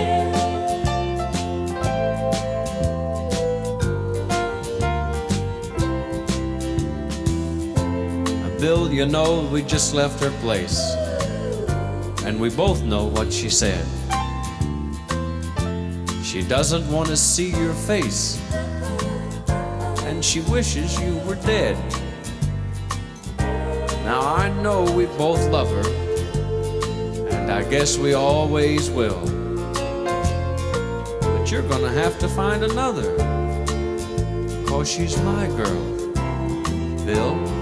Bill, 8.60 8.92
you 8.92 9.06
know, 9.06 9.48
we 9.54 9.62
just 9.63 9.94
left 9.94 10.20
her 10.20 10.32
place. 10.42 10.78
And 12.26 12.38
we 12.38 12.50
both 12.50 12.84
know 12.84 13.06
what 13.06 13.32
she 13.32 13.50
said. 13.50 13.86
She 16.22 16.42
doesn't 16.44 16.86
want 16.92 17.08
to 17.08 17.15
see 17.15 17.52
your 17.52 17.74
face. 17.74 18.49
And 20.20 20.26
she 20.26 20.42
wishes 20.52 21.00
you 21.00 21.16
were 21.20 21.36
dead. 21.36 21.78
Now 24.04 24.20
I 24.20 24.50
know 24.62 24.84
we 24.92 25.06
both 25.06 25.50
love 25.50 25.70
her. 25.70 25.90
And 27.30 27.50
I 27.50 27.64
guess 27.70 27.98
we 27.98 28.16
always 28.16 28.90
will. 28.90 29.22
But 31.22 31.50
you're 31.50 31.62
gonna 31.62 31.94
have 31.94 32.20
to 32.20 32.28
find 32.28 32.66
another. 32.66 33.16
Cause 34.68 34.92
she's 34.92 35.18
my 35.22 35.48
girl, 35.56 36.12
Bill. 37.06 37.59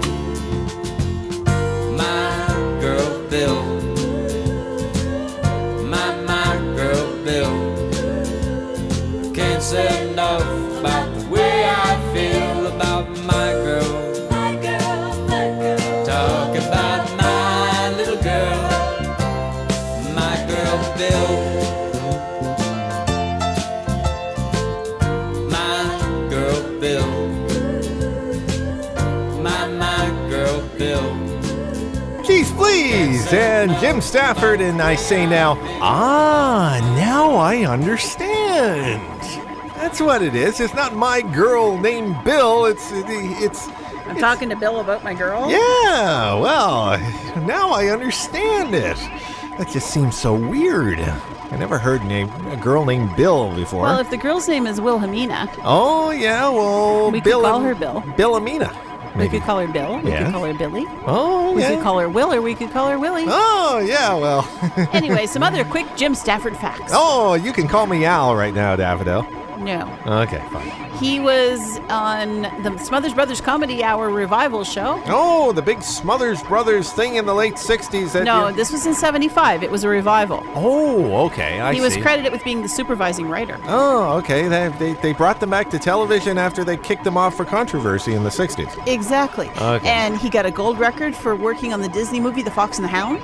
And 33.30 33.78
Jim 33.78 34.00
Stafford, 34.00 34.60
and 34.62 34.80
I 34.80 34.94
say 34.94 35.26
now, 35.26 35.58
ah, 35.82 36.78
now 36.96 37.32
I 37.36 37.66
understand. 37.66 39.02
That's 39.76 40.00
what 40.00 40.22
it 40.22 40.34
is. 40.34 40.60
It's 40.60 40.72
not 40.74 40.94
my 40.94 41.20
girl 41.20 41.76
named 41.78 42.24
Bill. 42.24 42.64
It's 42.64 42.90
it's 42.92 43.68
I'm 44.06 44.16
talking 44.16 44.48
to 44.48 44.56
Bill 44.56 44.80
about 44.80 45.04
my 45.04 45.12
girl. 45.12 45.50
yeah. 45.50 46.34
Well, 46.40 46.98
now 47.46 47.70
I 47.70 47.88
understand 47.88 48.74
it. 48.74 48.96
That 49.58 49.68
just 49.70 49.90
seems 49.90 50.16
so 50.16 50.34
weird. 50.34 50.98
I 50.98 51.56
never 51.56 51.78
heard 51.78 52.04
name, 52.04 52.30
a 52.48 52.56
girl 52.56 52.84
named 52.86 53.14
Bill 53.16 53.54
before. 53.54 53.82
Well, 53.82 53.98
if 53.98 54.08
the 54.10 54.16
girl's 54.16 54.48
name 54.48 54.66
is 54.66 54.80
Wilhelmina, 54.80 55.50
oh 55.64 56.10
yeah, 56.10 56.48
well, 56.48 57.10
We 57.10 57.18
could 57.20 57.24
Bill 57.24 57.42
call 57.42 57.60
her 57.60 57.74
Bill. 57.74 58.00
Billamina. 59.18 59.20
we 59.20 59.24
Maybe. 59.26 59.38
could 59.38 59.46
call 59.46 59.58
her 59.58 59.66
Bill. 59.68 60.00
We 60.02 60.10
Yeah. 60.10 60.24
could 60.24 60.32
call 60.32 60.44
her 60.44 60.54
Billy. 60.54 60.86
Oh 61.06 61.52
We 61.54 61.62
yeah. 61.62 61.74
could 61.74 61.82
call 61.82 61.98
her 61.98 62.08
Will, 62.08 62.32
or 62.32 62.40
we 62.40 62.54
could 62.54 62.70
call 62.70 62.88
her 62.88 62.98
Willie. 62.98 63.24
oh 63.28 63.78
yeah. 63.84 64.14
Well. 64.14 64.48
Anyway, 64.92 65.26
some 65.26 65.42
other 65.42 65.64
quick 65.64 65.86
Jim 65.96 66.14
Stafford 66.14 66.56
facts. 66.56 66.92
oh, 66.94 67.34
you 67.34 67.52
can 67.52 67.68
call 67.68 67.86
me 67.86 68.04
Al 68.04 68.34
right 68.36 68.54
now, 68.54 68.76
Daffodil. 68.76 69.26
No. 69.68 69.98
Okay, 70.22 70.42
fine. 70.50 70.70
He 70.98 71.20
was 71.20 71.78
on 71.90 72.42
the 72.62 72.76
Smothers 72.78 73.12
Brothers 73.12 73.40
Comedy 73.42 73.84
Hour 73.84 74.08
revival 74.08 74.64
show. 74.64 75.00
Oh, 75.06 75.52
the 75.52 75.60
big 75.60 75.82
Smothers 75.82 76.42
Brothers 76.42 76.90
thing 76.90 77.16
in 77.16 77.26
the 77.26 77.34
late 77.34 77.54
60s. 77.56 78.12
That 78.12 78.24
No, 78.24 78.48
you- 78.48 78.56
this 78.56 78.72
was 78.72 78.86
in 78.86 78.94
75. 78.94 79.62
It 79.62 79.70
was 79.70 79.84
a 79.84 79.88
revival. 79.88 80.42
Oh, 80.54 81.26
okay. 81.26 81.60
I 81.60 81.74
he 81.74 81.82
was 81.82 81.92
see. 81.94 82.00
credited 82.00 82.32
with 82.32 82.42
being 82.44 82.62
the 82.62 82.68
supervising 82.68 83.28
writer. 83.28 83.58
Oh, 83.66 84.16
okay. 84.18 84.48
They, 84.48 84.68
they, 84.78 84.92
they 84.94 85.12
brought 85.12 85.38
them 85.38 85.50
back 85.50 85.68
to 85.70 85.78
television 85.78 86.38
after 86.38 86.64
they 86.64 86.78
kicked 86.78 87.04
them 87.04 87.18
off 87.18 87.36
for 87.36 87.44
controversy 87.44 88.14
in 88.14 88.24
the 88.24 88.30
60s. 88.30 88.86
Exactly. 88.88 89.50
Okay. 89.50 89.86
And 89.86 90.16
he 90.16 90.30
got 90.30 90.46
a 90.46 90.50
gold 90.50 90.78
record 90.78 91.14
for 91.14 91.36
working 91.36 91.74
on 91.74 91.82
the 91.82 91.88
Disney 91.90 92.20
movie 92.20 92.42
The 92.42 92.50
Fox 92.50 92.78
and 92.78 92.84
the 92.84 92.88
Hound. 92.88 93.20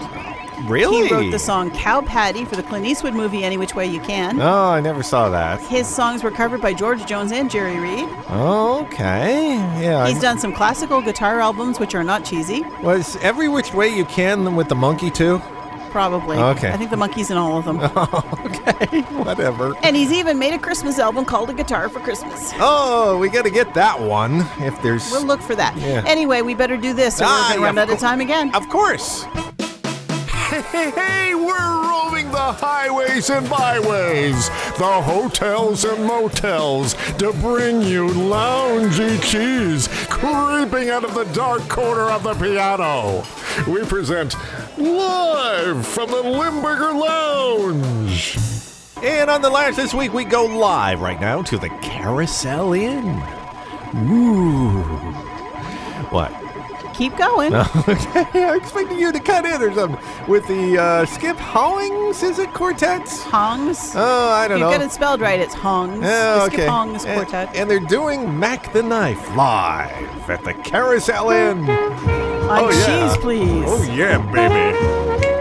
Really? 0.67 1.09
He 1.09 1.13
wrote 1.15 1.31
the 1.31 1.39
song 1.39 1.71
Cow 1.73 2.01
Patty 2.01 2.45
for 2.45 2.57
the 2.57 2.63
Clint 2.63 2.87
Eastwood 2.87 3.15
movie 3.15 3.45
Any 3.45 3.57
Which 3.57 3.75
Way 3.75 3.87
You 3.87 4.01
Can. 4.01 4.41
Oh, 4.41 4.71
I 4.71 4.81
never 4.81 5.03
saw 5.03 5.29
that. 5.31 5.61
His 5.63 5.87
songs 5.89 6.23
were 6.23 6.31
covered 6.31 6.61
by 6.63 6.73
George 6.73 7.05
Jones 7.07 7.33
and 7.33 7.51
Jerry 7.51 7.79
Reed. 7.79 8.09
Okay. 8.31 9.55
Yeah. 9.81 10.07
He's 10.07 10.19
I- 10.19 10.21
done 10.21 10.39
some 10.39 10.53
classical 10.53 11.01
guitar 11.03 11.41
albums, 11.41 11.79
which 11.81 11.95
are 11.95 12.05
not 12.05 12.25
cheesy, 12.25 12.63
Was 12.83 13.17
Every 13.17 13.49
Which 13.49 13.75
Way 13.75 13.89
You 13.89 14.05
Can 14.05 14.55
with 14.57 14.69
the 14.69 14.75
monkey, 14.75 15.11
too? 15.11 15.41
probably. 15.91 16.37
Okay. 16.37 16.73
I 16.73 16.77
think 16.77 16.91
the 16.91 16.97
monkey's 16.97 17.31
in 17.31 17.37
all 17.37 17.57
of 17.57 17.65
them. 17.65 17.79
okay. 18.47 19.03
Whatever. 19.23 19.77
and 19.85 19.95
he's 19.95 20.11
even 20.11 20.41
made 20.41 20.53
a 20.53 20.59
Christmas 20.59 20.99
album 20.99 21.25
called 21.25 21.51
A 21.51 21.55
Guitar 21.55 21.89
for 21.89 22.01
Christmas. 22.01 22.51
Oh, 22.57 23.17
we 23.19 23.29
got 23.29 23.45
to 23.45 23.51
get 23.51 23.75
that 23.75 24.01
one 24.01 24.41
if 24.59 24.83
there's. 24.83 25.09
We'll 25.13 25.25
look 25.25 25.41
for 25.41 25.55
that. 25.55 25.77
Yeah. 25.77 26.03
Anyway, 26.05 26.43
we 26.43 26.55
better 26.57 26.77
do 26.77 26.95
this 26.95 27.21
or 27.21 27.27
Ah, 27.29 27.29
we're 27.29 27.43
going 27.43 27.55
to 27.55 27.61
yeah, 27.61 27.67
run 27.67 27.79
out 27.79 27.91
of 27.95 28.01
time 28.01 28.21
again. 28.21 28.53
Of 28.57 28.69
course. 28.71 29.25
Hey, 30.71 30.91
hey, 30.91 31.35
we're 31.35 31.89
roaming 31.89 32.31
the 32.31 32.39
highways 32.39 33.31
and 33.31 33.49
byways, 33.49 34.49
the 34.79 35.03
hotels 35.03 35.85
and 35.85 36.05
motels, 36.05 36.95
to 37.19 37.33
bring 37.35 37.83
you 37.83 38.09
loungy 38.09 39.23
cheese 39.23 39.89
creeping 40.09 40.91
out 40.91 41.05
of 41.05 41.15
the 41.15 41.25
dark 41.33 41.69
corner 41.69 42.11
of 42.11 42.23
the 42.23 42.35
piano. 42.35 43.25
We 43.69 43.85
present 43.85 44.35
live 44.77 45.87
from 45.87 46.11
the 46.11 46.23
Limburger 46.23 46.93
Lounge. 46.93 48.37
And 49.03 49.31
on 49.31 49.43
the 49.43 49.51
lash 49.51 49.77
this 49.77 49.93
week, 49.93 50.13
we 50.13 50.25
go 50.25 50.45
live 50.45 51.01
right 51.01 51.21
now 51.21 51.43
to 51.43 51.59
the 51.59 51.69
Carousel 51.83 52.73
Inn. 52.73 53.23
Ooh. 54.09 54.83
What? 56.11 56.44
Keep 56.95 57.17
going. 57.17 57.53
okay, 57.89 58.45
I'm 58.45 58.57
expecting 58.57 59.01
you 59.01 59.11
to 59.11 59.19
cut 59.19 59.45
in 59.45 59.61
or 59.61 59.75
something. 59.75 60.29
With 60.29 60.47
the 60.47 60.79
uh, 60.79 61.07
Skip 61.07 61.37
Howings, 61.37 62.23
is 62.23 62.39
it 62.39 62.55
quartets? 62.55 63.21
Hongs. 63.25 63.95
Oh, 63.97 64.29
I 64.29 64.47
don't 64.47 64.59
you 64.59 64.65
know. 64.65 64.71
You 64.71 64.79
get 64.79 64.87
it 64.87 64.93
spelled 64.93 65.21
right. 65.21 65.41
It's 65.41 65.55
Hongs. 65.55 66.03
Oh, 66.05 66.47
okay. 66.47 66.57
Skip 66.57 66.69
Hongs 66.69 67.05
And- 67.05 67.21
Quartet. 67.21 67.57
And, 67.57 67.69
they're 67.69 67.81
doing 67.81 68.39
Mack 68.39 68.73
the 68.73 68.83
Knife 68.83 69.35
live 69.35 70.31
at 70.31 70.45
the 70.45 70.55
Carousel 70.55 71.31
Inn. 71.31 71.69
On 71.69 72.65
oh, 72.65 72.71
yeah. 72.71 73.09
cheese, 73.09 73.17
please. 73.17 73.65
Oh, 73.67 73.83
yeah, 73.93 74.19
baby. 74.31 74.79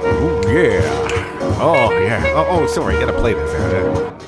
Oh, 0.06 0.42
yeah. 0.48 1.14
Oh, 1.60 1.92
yeah. 2.00 2.24
Oh, 2.36 2.62
oh 2.62 2.68
sorry. 2.68 2.96
Gotta 2.96 3.14
play 3.14 3.34
this. 3.34 4.23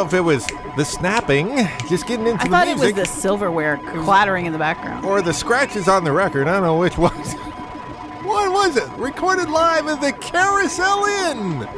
Know 0.00 0.06
if 0.06 0.14
it 0.14 0.20
was 0.20 0.46
the 0.76 0.84
snapping, 0.84 1.48
just 1.88 2.06
getting 2.06 2.26
into 2.26 2.40
I 2.40 2.44
the 2.44 2.50
thought 2.50 2.68
it 2.68 2.72
was 2.72 2.80
music, 2.82 2.96
the 2.96 3.04
silverware 3.06 3.78
clattering 4.02 4.46
in 4.46 4.52
the 4.52 4.58
background. 4.58 5.04
or 5.04 5.20
the 5.22 5.32
scratches 5.32 5.88
on 5.88 6.04
the 6.04 6.12
record. 6.12 6.48
I 6.48 6.52
don't 6.54 6.62
know 6.62 6.76
which 6.78 6.96
was. 6.98 7.34
What 8.24 8.52
was 8.52 8.76
it? 8.76 8.88
Recorded 8.96 9.48
live 9.50 9.86
at 9.88 10.00
the 10.00 10.12
Carousel 10.12 11.04
Inn 11.04 11.68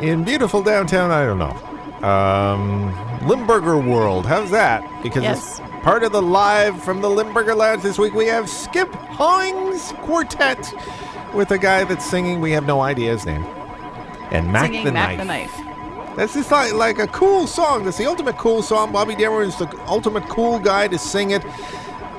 in 0.00 0.24
beautiful 0.24 0.62
downtown. 0.62 1.10
I 1.10 1.24
don't 1.24 1.38
know. 1.38 2.06
Um, 2.06 3.26
Limburger 3.26 3.78
World. 3.78 4.26
How's 4.26 4.50
that? 4.50 5.02
Because 5.02 5.22
Yes. 5.22 5.60
it's 5.60 5.70
part 5.84 6.02
of 6.02 6.12
the 6.12 6.22
live 6.22 6.82
from 6.82 7.00
the 7.00 7.08
Limburger 7.10 7.54
Lounge 7.54 7.82
this 7.82 7.98
week. 7.98 8.14
We 8.14 8.26
have 8.26 8.48
Skip 8.48 8.92
Hines 8.94 9.92
Quartet 10.02 10.72
with 11.34 11.50
a 11.52 11.58
guy 11.58 11.84
that's 11.84 12.04
singing. 12.04 12.40
We 12.40 12.52
have 12.52 12.66
no 12.66 12.80
idea 12.80 13.12
his 13.12 13.24
name. 13.26 13.44
And 14.30 14.52
Mac 14.52 14.70
the 14.70 14.90
Mac 14.92 15.16
Knife. 15.16 15.18
the 15.18 15.24
Knife. 15.24 15.60
That's 16.18 16.34
just 16.34 16.50
like, 16.50 16.72
like 16.72 16.98
a 16.98 17.06
cool 17.06 17.46
song. 17.46 17.84
That's 17.84 17.96
the 17.96 18.06
ultimate 18.06 18.36
cool 18.38 18.60
song. 18.60 18.90
Bobby 18.90 19.14
Darin 19.14 19.50
is 19.50 19.56
the 19.56 19.72
ultimate 19.86 20.24
cool 20.24 20.58
guy 20.58 20.88
to 20.88 20.98
sing 20.98 21.30
it, 21.30 21.44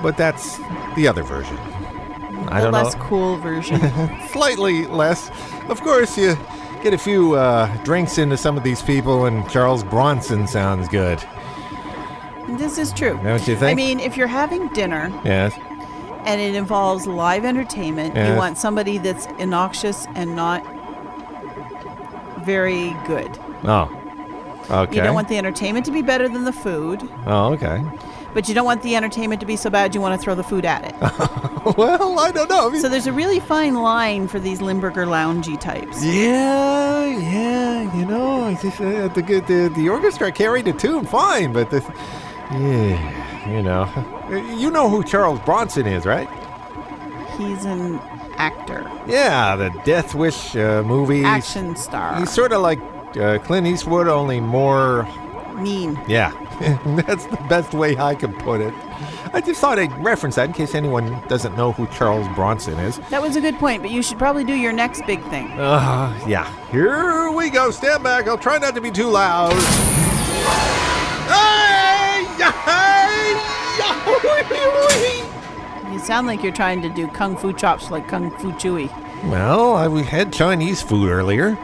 but 0.02 0.16
that's 0.16 0.58
the 0.96 1.06
other 1.06 1.22
version. 1.22 1.58
I 2.48 2.62
don't 2.62 2.72
know. 2.72 2.78
The 2.78 2.84
less 2.86 2.96
know. 2.96 3.02
cool 3.02 3.36
version. 3.40 3.82
Slightly 4.30 4.88
less. 4.88 5.30
Of 5.68 5.82
course, 5.82 6.18
you 6.18 6.38
get 6.82 6.94
a 6.94 6.98
few 6.98 7.34
uh, 7.36 7.68
drinks 7.84 8.18
into 8.18 8.38
some 8.38 8.56
of 8.56 8.64
these 8.64 8.82
people, 8.82 9.26
and 9.26 9.48
Charles 9.50 9.84
Bronson 9.84 10.48
sounds 10.48 10.88
good. 10.88 11.22
this 12.52 12.78
is 12.78 12.94
true. 12.94 13.20
Don't 13.22 13.46
you 13.50 13.58
think? 13.58 13.64
I 13.64 13.74
mean, 13.74 14.00
if 14.00 14.16
you're 14.16 14.28
having 14.28 14.70
dinner 14.70 15.12
Yes. 15.26 15.54
and 16.24 16.40
it 16.40 16.56
involves 16.56 17.06
live 17.06 17.44
entertainment, 17.44 18.16
you 18.16 18.34
want 18.38 18.58
somebody 18.58 18.98
that's 18.98 19.26
innoxious 19.40 20.08
and 20.16 20.38
not 20.38 20.64
very 22.46 22.96
good. 23.06 23.38
Oh. 23.64 23.96
Okay. 24.70 24.98
You 24.98 25.02
don't 25.02 25.16
want 25.16 25.28
the 25.30 25.38
entertainment 25.38 25.86
to 25.88 25.92
be 25.92 26.02
better 26.04 26.30
than 26.30 26.44
the 26.46 26.54
food, 26.54 27.02
oh, 27.26 27.54
okay. 27.54 27.84
but 28.36 28.48
you 28.48 28.54
don't 28.54 28.66
want 28.66 28.84
the 28.84 28.96
entertainment 28.96 29.40
to 29.42 29.48
be 29.48 29.56
so 29.56 29.68
bad 29.72 29.96
you 29.96 30.02
want 30.02 30.14
to 30.20 30.24
throw 30.24 30.36
the 30.36 30.44
food 30.44 30.64
at 30.64 30.86
it. 30.86 30.96
well, 31.76 32.20
I 32.20 32.30
don't 32.32 32.48
know. 32.52 32.68
I 32.68 32.72
mean- 32.72 32.80
so 32.82 32.88
there's 32.88 33.08
a 33.08 33.12
really 33.12 33.40
fine 33.40 33.74
line 33.74 34.28
for 34.28 34.40
these 34.40 34.62
Limburger 34.62 35.06
loungy 35.08 35.60
types. 35.60 36.06
Yeah, 36.06 37.04
yeah, 37.08 37.98
you 37.98 38.06
know, 38.06 38.44
I 38.44 38.54
just, 38.62 38.80
uh, 38.80 39.08
the, 39.08 39.24
good- 39.24 39.48
the 39.48 39.70
the 39.76 39.90
orchestra 39.90 40.32
carried 40.32 40.66
the 40.66 40.74
tune 40.74 41.04
fine, 41.06 41.52
but 41.52 41.72
the 41.72 41.82
yeah, 42.52 43.50
you 43.50 43.64
know, 43.64 43.90
you 44.56 44.70
know 44.70 44.88
who 44.88 45.04
Charles 45.04 45.40
Bronson 45.40 45.88
is, 45.88 46.06
right? 46.06 46.30
He's 47.40 47.66
an 47.66 47.98
actor, 48.38 48.90
Yeah, 49.08 49.56
the 49.56 49.70
Death 49.84 50.14
Wish 50.14 50.56
uh, 50.56 50.84
movie. 50.86 51.24
action 51.24 51.76
star, 51.76 52.20
He's 52.20 52.30
sort 52.30 52.52
of 52.52 52.62
like 52.62 52.80
uh, 53.18 53.40
Clint 53.40 53.68
Eastwood, 53.68 54.08
only 54.08 54.40
more. 54.40 55.08
mean. 55.56 56.00
Yeah, 56.08 56.32
that's 57.06 57.26
the 57.26 57.38
best 57.50 57.74
way 57.74 57.98
I 57.98 58.16
can 58.16 58.34
put 58.34 58.62
it. 58.62 58.74
I 59.32 59.42
just 59.42 59.62
thought 59.62 59.78
I'd 59.78 59.92
reference 60.04 60.36
that 60.36 60.48
in 60.48 60.54
case 60.54 60.74
anyone 60.74 61.22
doesn't 61.28 61.56
know 61.56 61.72
who 61.72 61.86
Charles 61.88 62.28
Bronson 62.36 62.80
is. 62.80 63.00
That 63.10 63.22
was 63.22 63.36
a 63.36 63.42
good 63.42 63.56
point, 63.60 63.82
but 63.84 63.92
you 63.92 64.02
should 64.02 64.18
probably 64.18 64.44
do 64.44 64.56
your 64.56 64.74
next 64.74 65.06
big 65.06 65.22
thing. 65.30 65.48
Uh, 65.52 66.20
yeah. 66.28 66.48
Here 66.72 67.30
we 67.32 67.50
go. 67.50 67.70
Stand 67.72 68.04
back. 68.04 68.28
I'll 68.28 68.38
try 68.38 68.58
not 68.58 68.74
to 68.76 68.82
be 68.82 68.90
too 68.92 69.08
loud. 69.10 69.54
Hey! 71.30 72.26
Hey! 72.66 73.40
You 75.92 76.00
sound 76.00 76.28
like 76.28 76.42
you're 76.44 76.54
trying 76.54 76.82
to 76.82 76.90
do 76.90 77.08
kung 77.08 77.36
fu 77.38 77.54
chops 77.54 77.92
like 77.92 78.08
kung 78.08 78.32
fu 78.38 78.52
chewy. 78.54 78.90
Well, 79.30 79.76
I, 79.76 79.88
we 79.88 80.04
had 80.04 80.32
Chinese 80.32 80.82
food 80.82 81.10
earlier. 81.10 81.58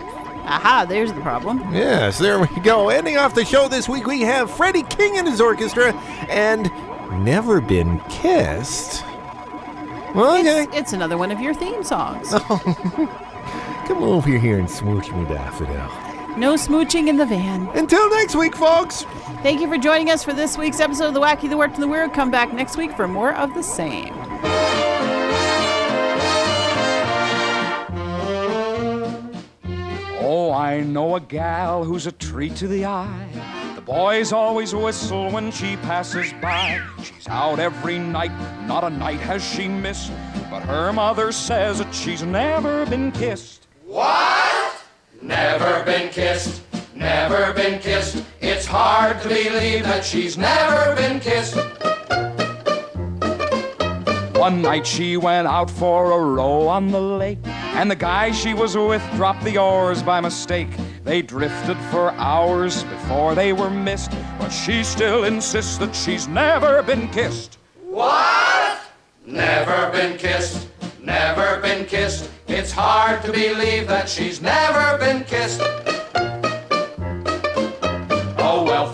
Aha, 0.46 0.86
there's 0.88 1.12
the 1.14 1.22
problem. 1.22 1.74
Yes, 1.74 2.20
there 2.20 2.40
we 2.40 2.48
go. 2.62 2.90
Ending 2.90 3.18
off 3.18 3.34
the 3.34 3.46
show 3.46 3.68
this 3.68 3.90
week, 3.90 4.06
we 4.06 4.22
have 4.22 4.50
Freddie 4.52 4.84
King 4.84 5.18
and 5.18 5.28
his 5.28 5.42
orchestra 5.42 5.94
and 6.30 6.72
Never 7.24 7.62
Been 7.62 8.00
Kissed. 8.10 9.04
Okay, 10.16 10.64
It's, 10.64 10.76
it's 10.76 10.94
another 10.94 11.18
one 11.18 11.32
of 11.32 11.42
your 11.42 11.54
theme 11.54 11.84
songs. 11.84 12.30
come 12.40 14.02
over 14.04 14.30
here 14.30 14.60
and 14.60 14.70
smooch 14.70 15.12
me, 15.12 15.26
Daffodil. 15.26 16.38
No 16.38 16.56
smooching 16.56 17.08
in 17.08 17.18
the 17.18 17.26
van. 17.26 17.68
Until 17.76 18.10
next 18.10 18.36
week, 18.36 18.56
folks. 18.56 19.04
Thank 19.42 19.62
you 19.62 19.68
for 19.68 19.78
joining 19.78 20.10
us 20.10 20.24
for 20.24 20.34
this 20.34 20.58
week's 20.58 20.80
episode 20.80 21.08
of 21.08 21.14
The 21.14 21.22
Wacky, 21.22 21.50
the 21.50 21.56
Warped, 21.56 21.76
and 21.76 21.84
the 21.84 21.88
Weird. 21.88 22.14
Come 22.14 22.30
back 22.30 22.54
next 22.54 22.78
week 22.78 22.96
for 22.96 23.08
more 23.08 23.34
of 23.36 23.54
the 23.54 23.64
same. 23.64 24.14
Oh, 30.46 30.54
I 30.54 30.82
know 30.82 31.16
a 31.16 31.20
gal 31.20 31.84
who's 31.84 32.06
a 32.06 32.12
treat 32.12 32.56
to 32.58 32.68
the 32.68 32.86
eye. 32.86 33.74
The 33.74 33.82
boys 33.82 34.32
always 34.32 34.76
whistle 34.76 35.32
when 35.32 35.50
she 35.50 35.76
passes 35.78 36.34
by. 36.34 36.84
She's 37.02 37.28
out 37.28 37.58
every 37.58 37.98
night, 37.98 38.32
not 38.68 38.84
a 38.84 38.92
night 38.92 39.20
has 39.22 39.44
she 39.44 39.68
missed. 39.68 40.12
But 40.52 40.60
her 40.62 40.94
mother 40.94 41.32
says 41.32 41.80
that 41.80 41.92
she's 41.96 42.22
never 42.22 42.86
been 42.86 43.12
kissed. 43.12 43.66
What? 43.88 44.86
Never 45.20 45.84
been 45.84 46.12
kissed, 46.12 46.62
never 46.94 47.52
been 47.54 47.80
kissed. 47.80 48.24
It's 48.40 48.68
hard 48.68 49.20
to 49.24 49.30
believe 49.30 49.84
that 49.86 50.06
she's 50.06 50.38
never 50.38 50.96
been 50.96 51.20
kissed. 51.20 51.56
One 54.38 54.62
night 54.62 54.86
she 54.86 55.18
went 55.18 55.48
out 55.48 55.72
for 55.72 56.12
a 56.12 56.24
row 56.24 56.68
on 56.68 56.92
the 56.92 57.02
lake, 57.02 57.44
and 57.76 57.92
the 57.92 57.96
guy 57.96 58.32
she 58.32 58.54
was 58.54 58.78
with 58.78 59.04
dropped 59.16 59.44
the 59.44 59.58
oars 59.58 60.02
by 60.02 60.22
mistake. 60.22 60.70
They 61.04 61.22
drifted 61.22 61.78
for 61.92 62.12
hours 62.12 62.84
before 62.86 63.36
they 63.36 63.52
were 63.52 63.70
missed, 63.70 64.12
but 64.40 64.50
she 64.50 64.84
still 64.84 65.26
insists 65.26 65.78
that 65.80 65.94
she's 65.94 66.28
never 66.28 66.82
been 66.84 67.10
kissed. 67.10 67.58
What? 67.84 68.80
Never 69.26 69.92
been 69.92 70.18
kissed, 70.18 70.70
never 71.02 71.60
been 71.62 71.86
kissed. 71.86 72.30
It's 72.48 72.72
hard 72.72 73.22
to 73.24 73.32
believe 73.34 73.88
that 73.88 74.08
she's 74.08 74.42
never 74.42 74.98
been 74.98 75.26
kissed. 75.26 75.62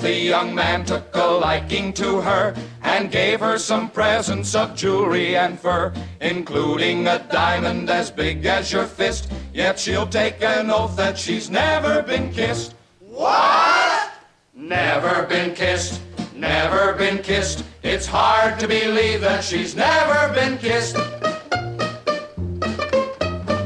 Wealthy 0.02 0.22
young 0.22 0.56
man 0.56 0.84
took 0.84 1.16
a 1.16 1.24
liking 1.24 1.94
to 1.94 2.22
her 2.22 2.56
and 2.82 3.12
gave 3.12 3.40
her 3.40 3.60
some 3.60 3.88
presents 3.88 4.56
of 4.56 4.76
jewelry 4.76 5.38
and 5.38 5.60
fur, 5.60 5.94
including 6.20 7.06
a 7.06 7.20
diamond 7.32 7.88
as 7.88 8.10
big 8.10 8.44
as 8.48 8.74
your 8.74 8.86
fist. 8.86 9.32
Yet 9.54 9.78
she'll 9.78 10.08
take 10.08 10.42
an 10.42 10.72
oath 10.72 10.98
that 10.98 11.20
she's 11.20 11.52
never 11.52 12.02
been 12.02 12.34
kissed. 12.34 12.74
What? 12.98 14.12
Never 14.56 15.28
been 15.28 15.54
kissed, 15.54 16.02
never 16.34 16.94
been 16.94 17.20
kissed. 17.20 17.64
It's 17.84 18.08
hard 18.08 18.60
to 18.60 18.68
believe 18.68 19.22
that 19.22 19.44
she's 19.44 19.76
never 19.76 20.34
been 20.34 20.58
kissed. 20.58 20.96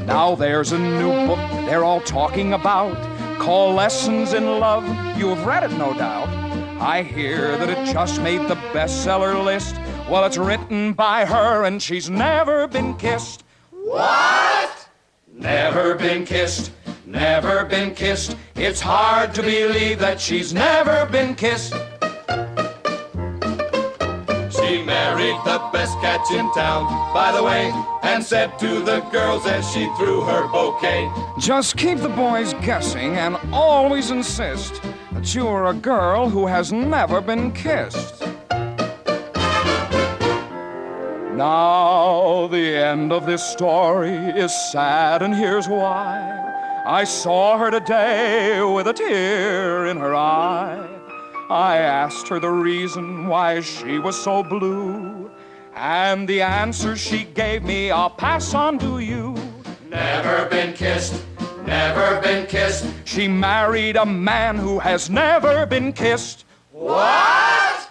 Now 0.05 0.35
there's 0.35 0.73
a 0.73 0.79
new 0.79 1.27
book 1.27 1.39
they're 1.65 1.85
all 1.85 2.01
talking 2.01 2.51
about 2.51 3.14
called 3.39 3.75
Lessons 3.75 4.33
in 4.33 4.45
Love. 4.59 4.85
You've 5.17 5.45
read 5.45 5.63
it, 5.63 5.71
no 5.77 5.93
doubt. 5.93 6.29
I 6.79 7.03
hear 7.03 7.57
that 7.57 7.69
it 7.69 7.93
just 7.93 8.21
made 8.21 8.41
the 8.47 8.55
bestseller 8.73 9.43
list. 9.43 9.75
Well, 10.09 10.25
it's 10.25 10.37
written 10.37 10.93
by 10.93 11.25
her 11.25 11.63
and 11.63 11.81
she's 11.81 12.09
never 12.09 12.67
been 12.67 12.95
kissed. 12.95 13.43
What? 13.71 14.87
Never 15.33 15.95
been 15.95 16.25
kissed, 16.25 16.71
never 17.05 17.65
been 17.65 17.93
kissed. 17.93 18.37
It's 18.55 18.81
hard 18.81 19.33
to 19.35 19.41
believe 19.41 19.99
that 19.99 20.19
she's 20.19 20.53
never 20.53 21.05
been 21.05 21.35
kissed. 21.35 21.73
The 25.43 25.69
best 25.71 25.99
catch 25.99 26.31
in 26.31 26.51
town, 26.53 26.85
by 27.13 27.31
the 27.31 27.43
way, 27.43 27.71
and 28.03 28.23
said 28.23 28.57
to 28.59 28.81
the 28.81 28.99
girls 29.11 29.45
as 29.45 29.69
she 29.71 29.85
threw 29.97 30.21
her 30.21 30.47
bouquet, 30.47 31.09
Just 31.39 31.77
keep 31.77 31.99
the 31.99 32.09
boys 32.09 32.53
guessing 32.55 33.15
and 33.15 33.37
always 33.51 34.11
insist 34.11 34.81
that 35.11 35.33
you're 35.33 35.65
a 35.65 35.73
girl 35.73 36.29
who 36.29 36.47
has 36.47 36.71
never 36.71 37.21
been 37.21 37.51
kissed. 37.51 38.23
Now, 41.35 42.47
the 42.47 42.77
end 42.77 43.11
of 43.11 43.25
this 43.25 43.43
story 43.43 44.15
is 44.15 44.53
sad, 44.71 45.21
and 45.21 45.35
here's 45.35 45.67
why. 45.67 46.83
I 46.87 47.03
saw 47.03 47.57
her 47.57 47.71
today 47.71 48.61
with 48.61 48.87
a 48.87 48.93
tear 48.93 49.87
in 49.87 49.97
her 49.97 50.15
eye. 50.15 50.87
I 51.49 51.77
asked 51.77 52.27
her 52.29 52.39
the 52.39 52.49
reason 52.49 53.27
why 53.27 53.59
she 53.59 53.99
was 53.99 54.15
so 54.23 54.41
blue, 54.43 55.04
and 55.75 56.27
the 56.27 56.41
answer 56.41 56.95
she 56.95 57.25
gave 57.25 57.63
me 57.63 57.91
I'll 57.91 58.09
pass 58.09 58.53
on 58.53 58.79
to 58.79 58.99
you. 58.99 59.35
Never 59.89 60.45
been 60.49 60.73
kissed, 60.73 61.23
never 61.65 62.21
been 62.21 62.47
kissed. 62.47 62.85
She 63.03 63.27
married 63.27 63.97
a 63.97 64.05
man 64.05 64.57
who 64.57 64.79
has 64.79 65.09
never 65.09 65.65
been 65.65 65.93
kissed. 65.93 66.45
What? 66.71 67.89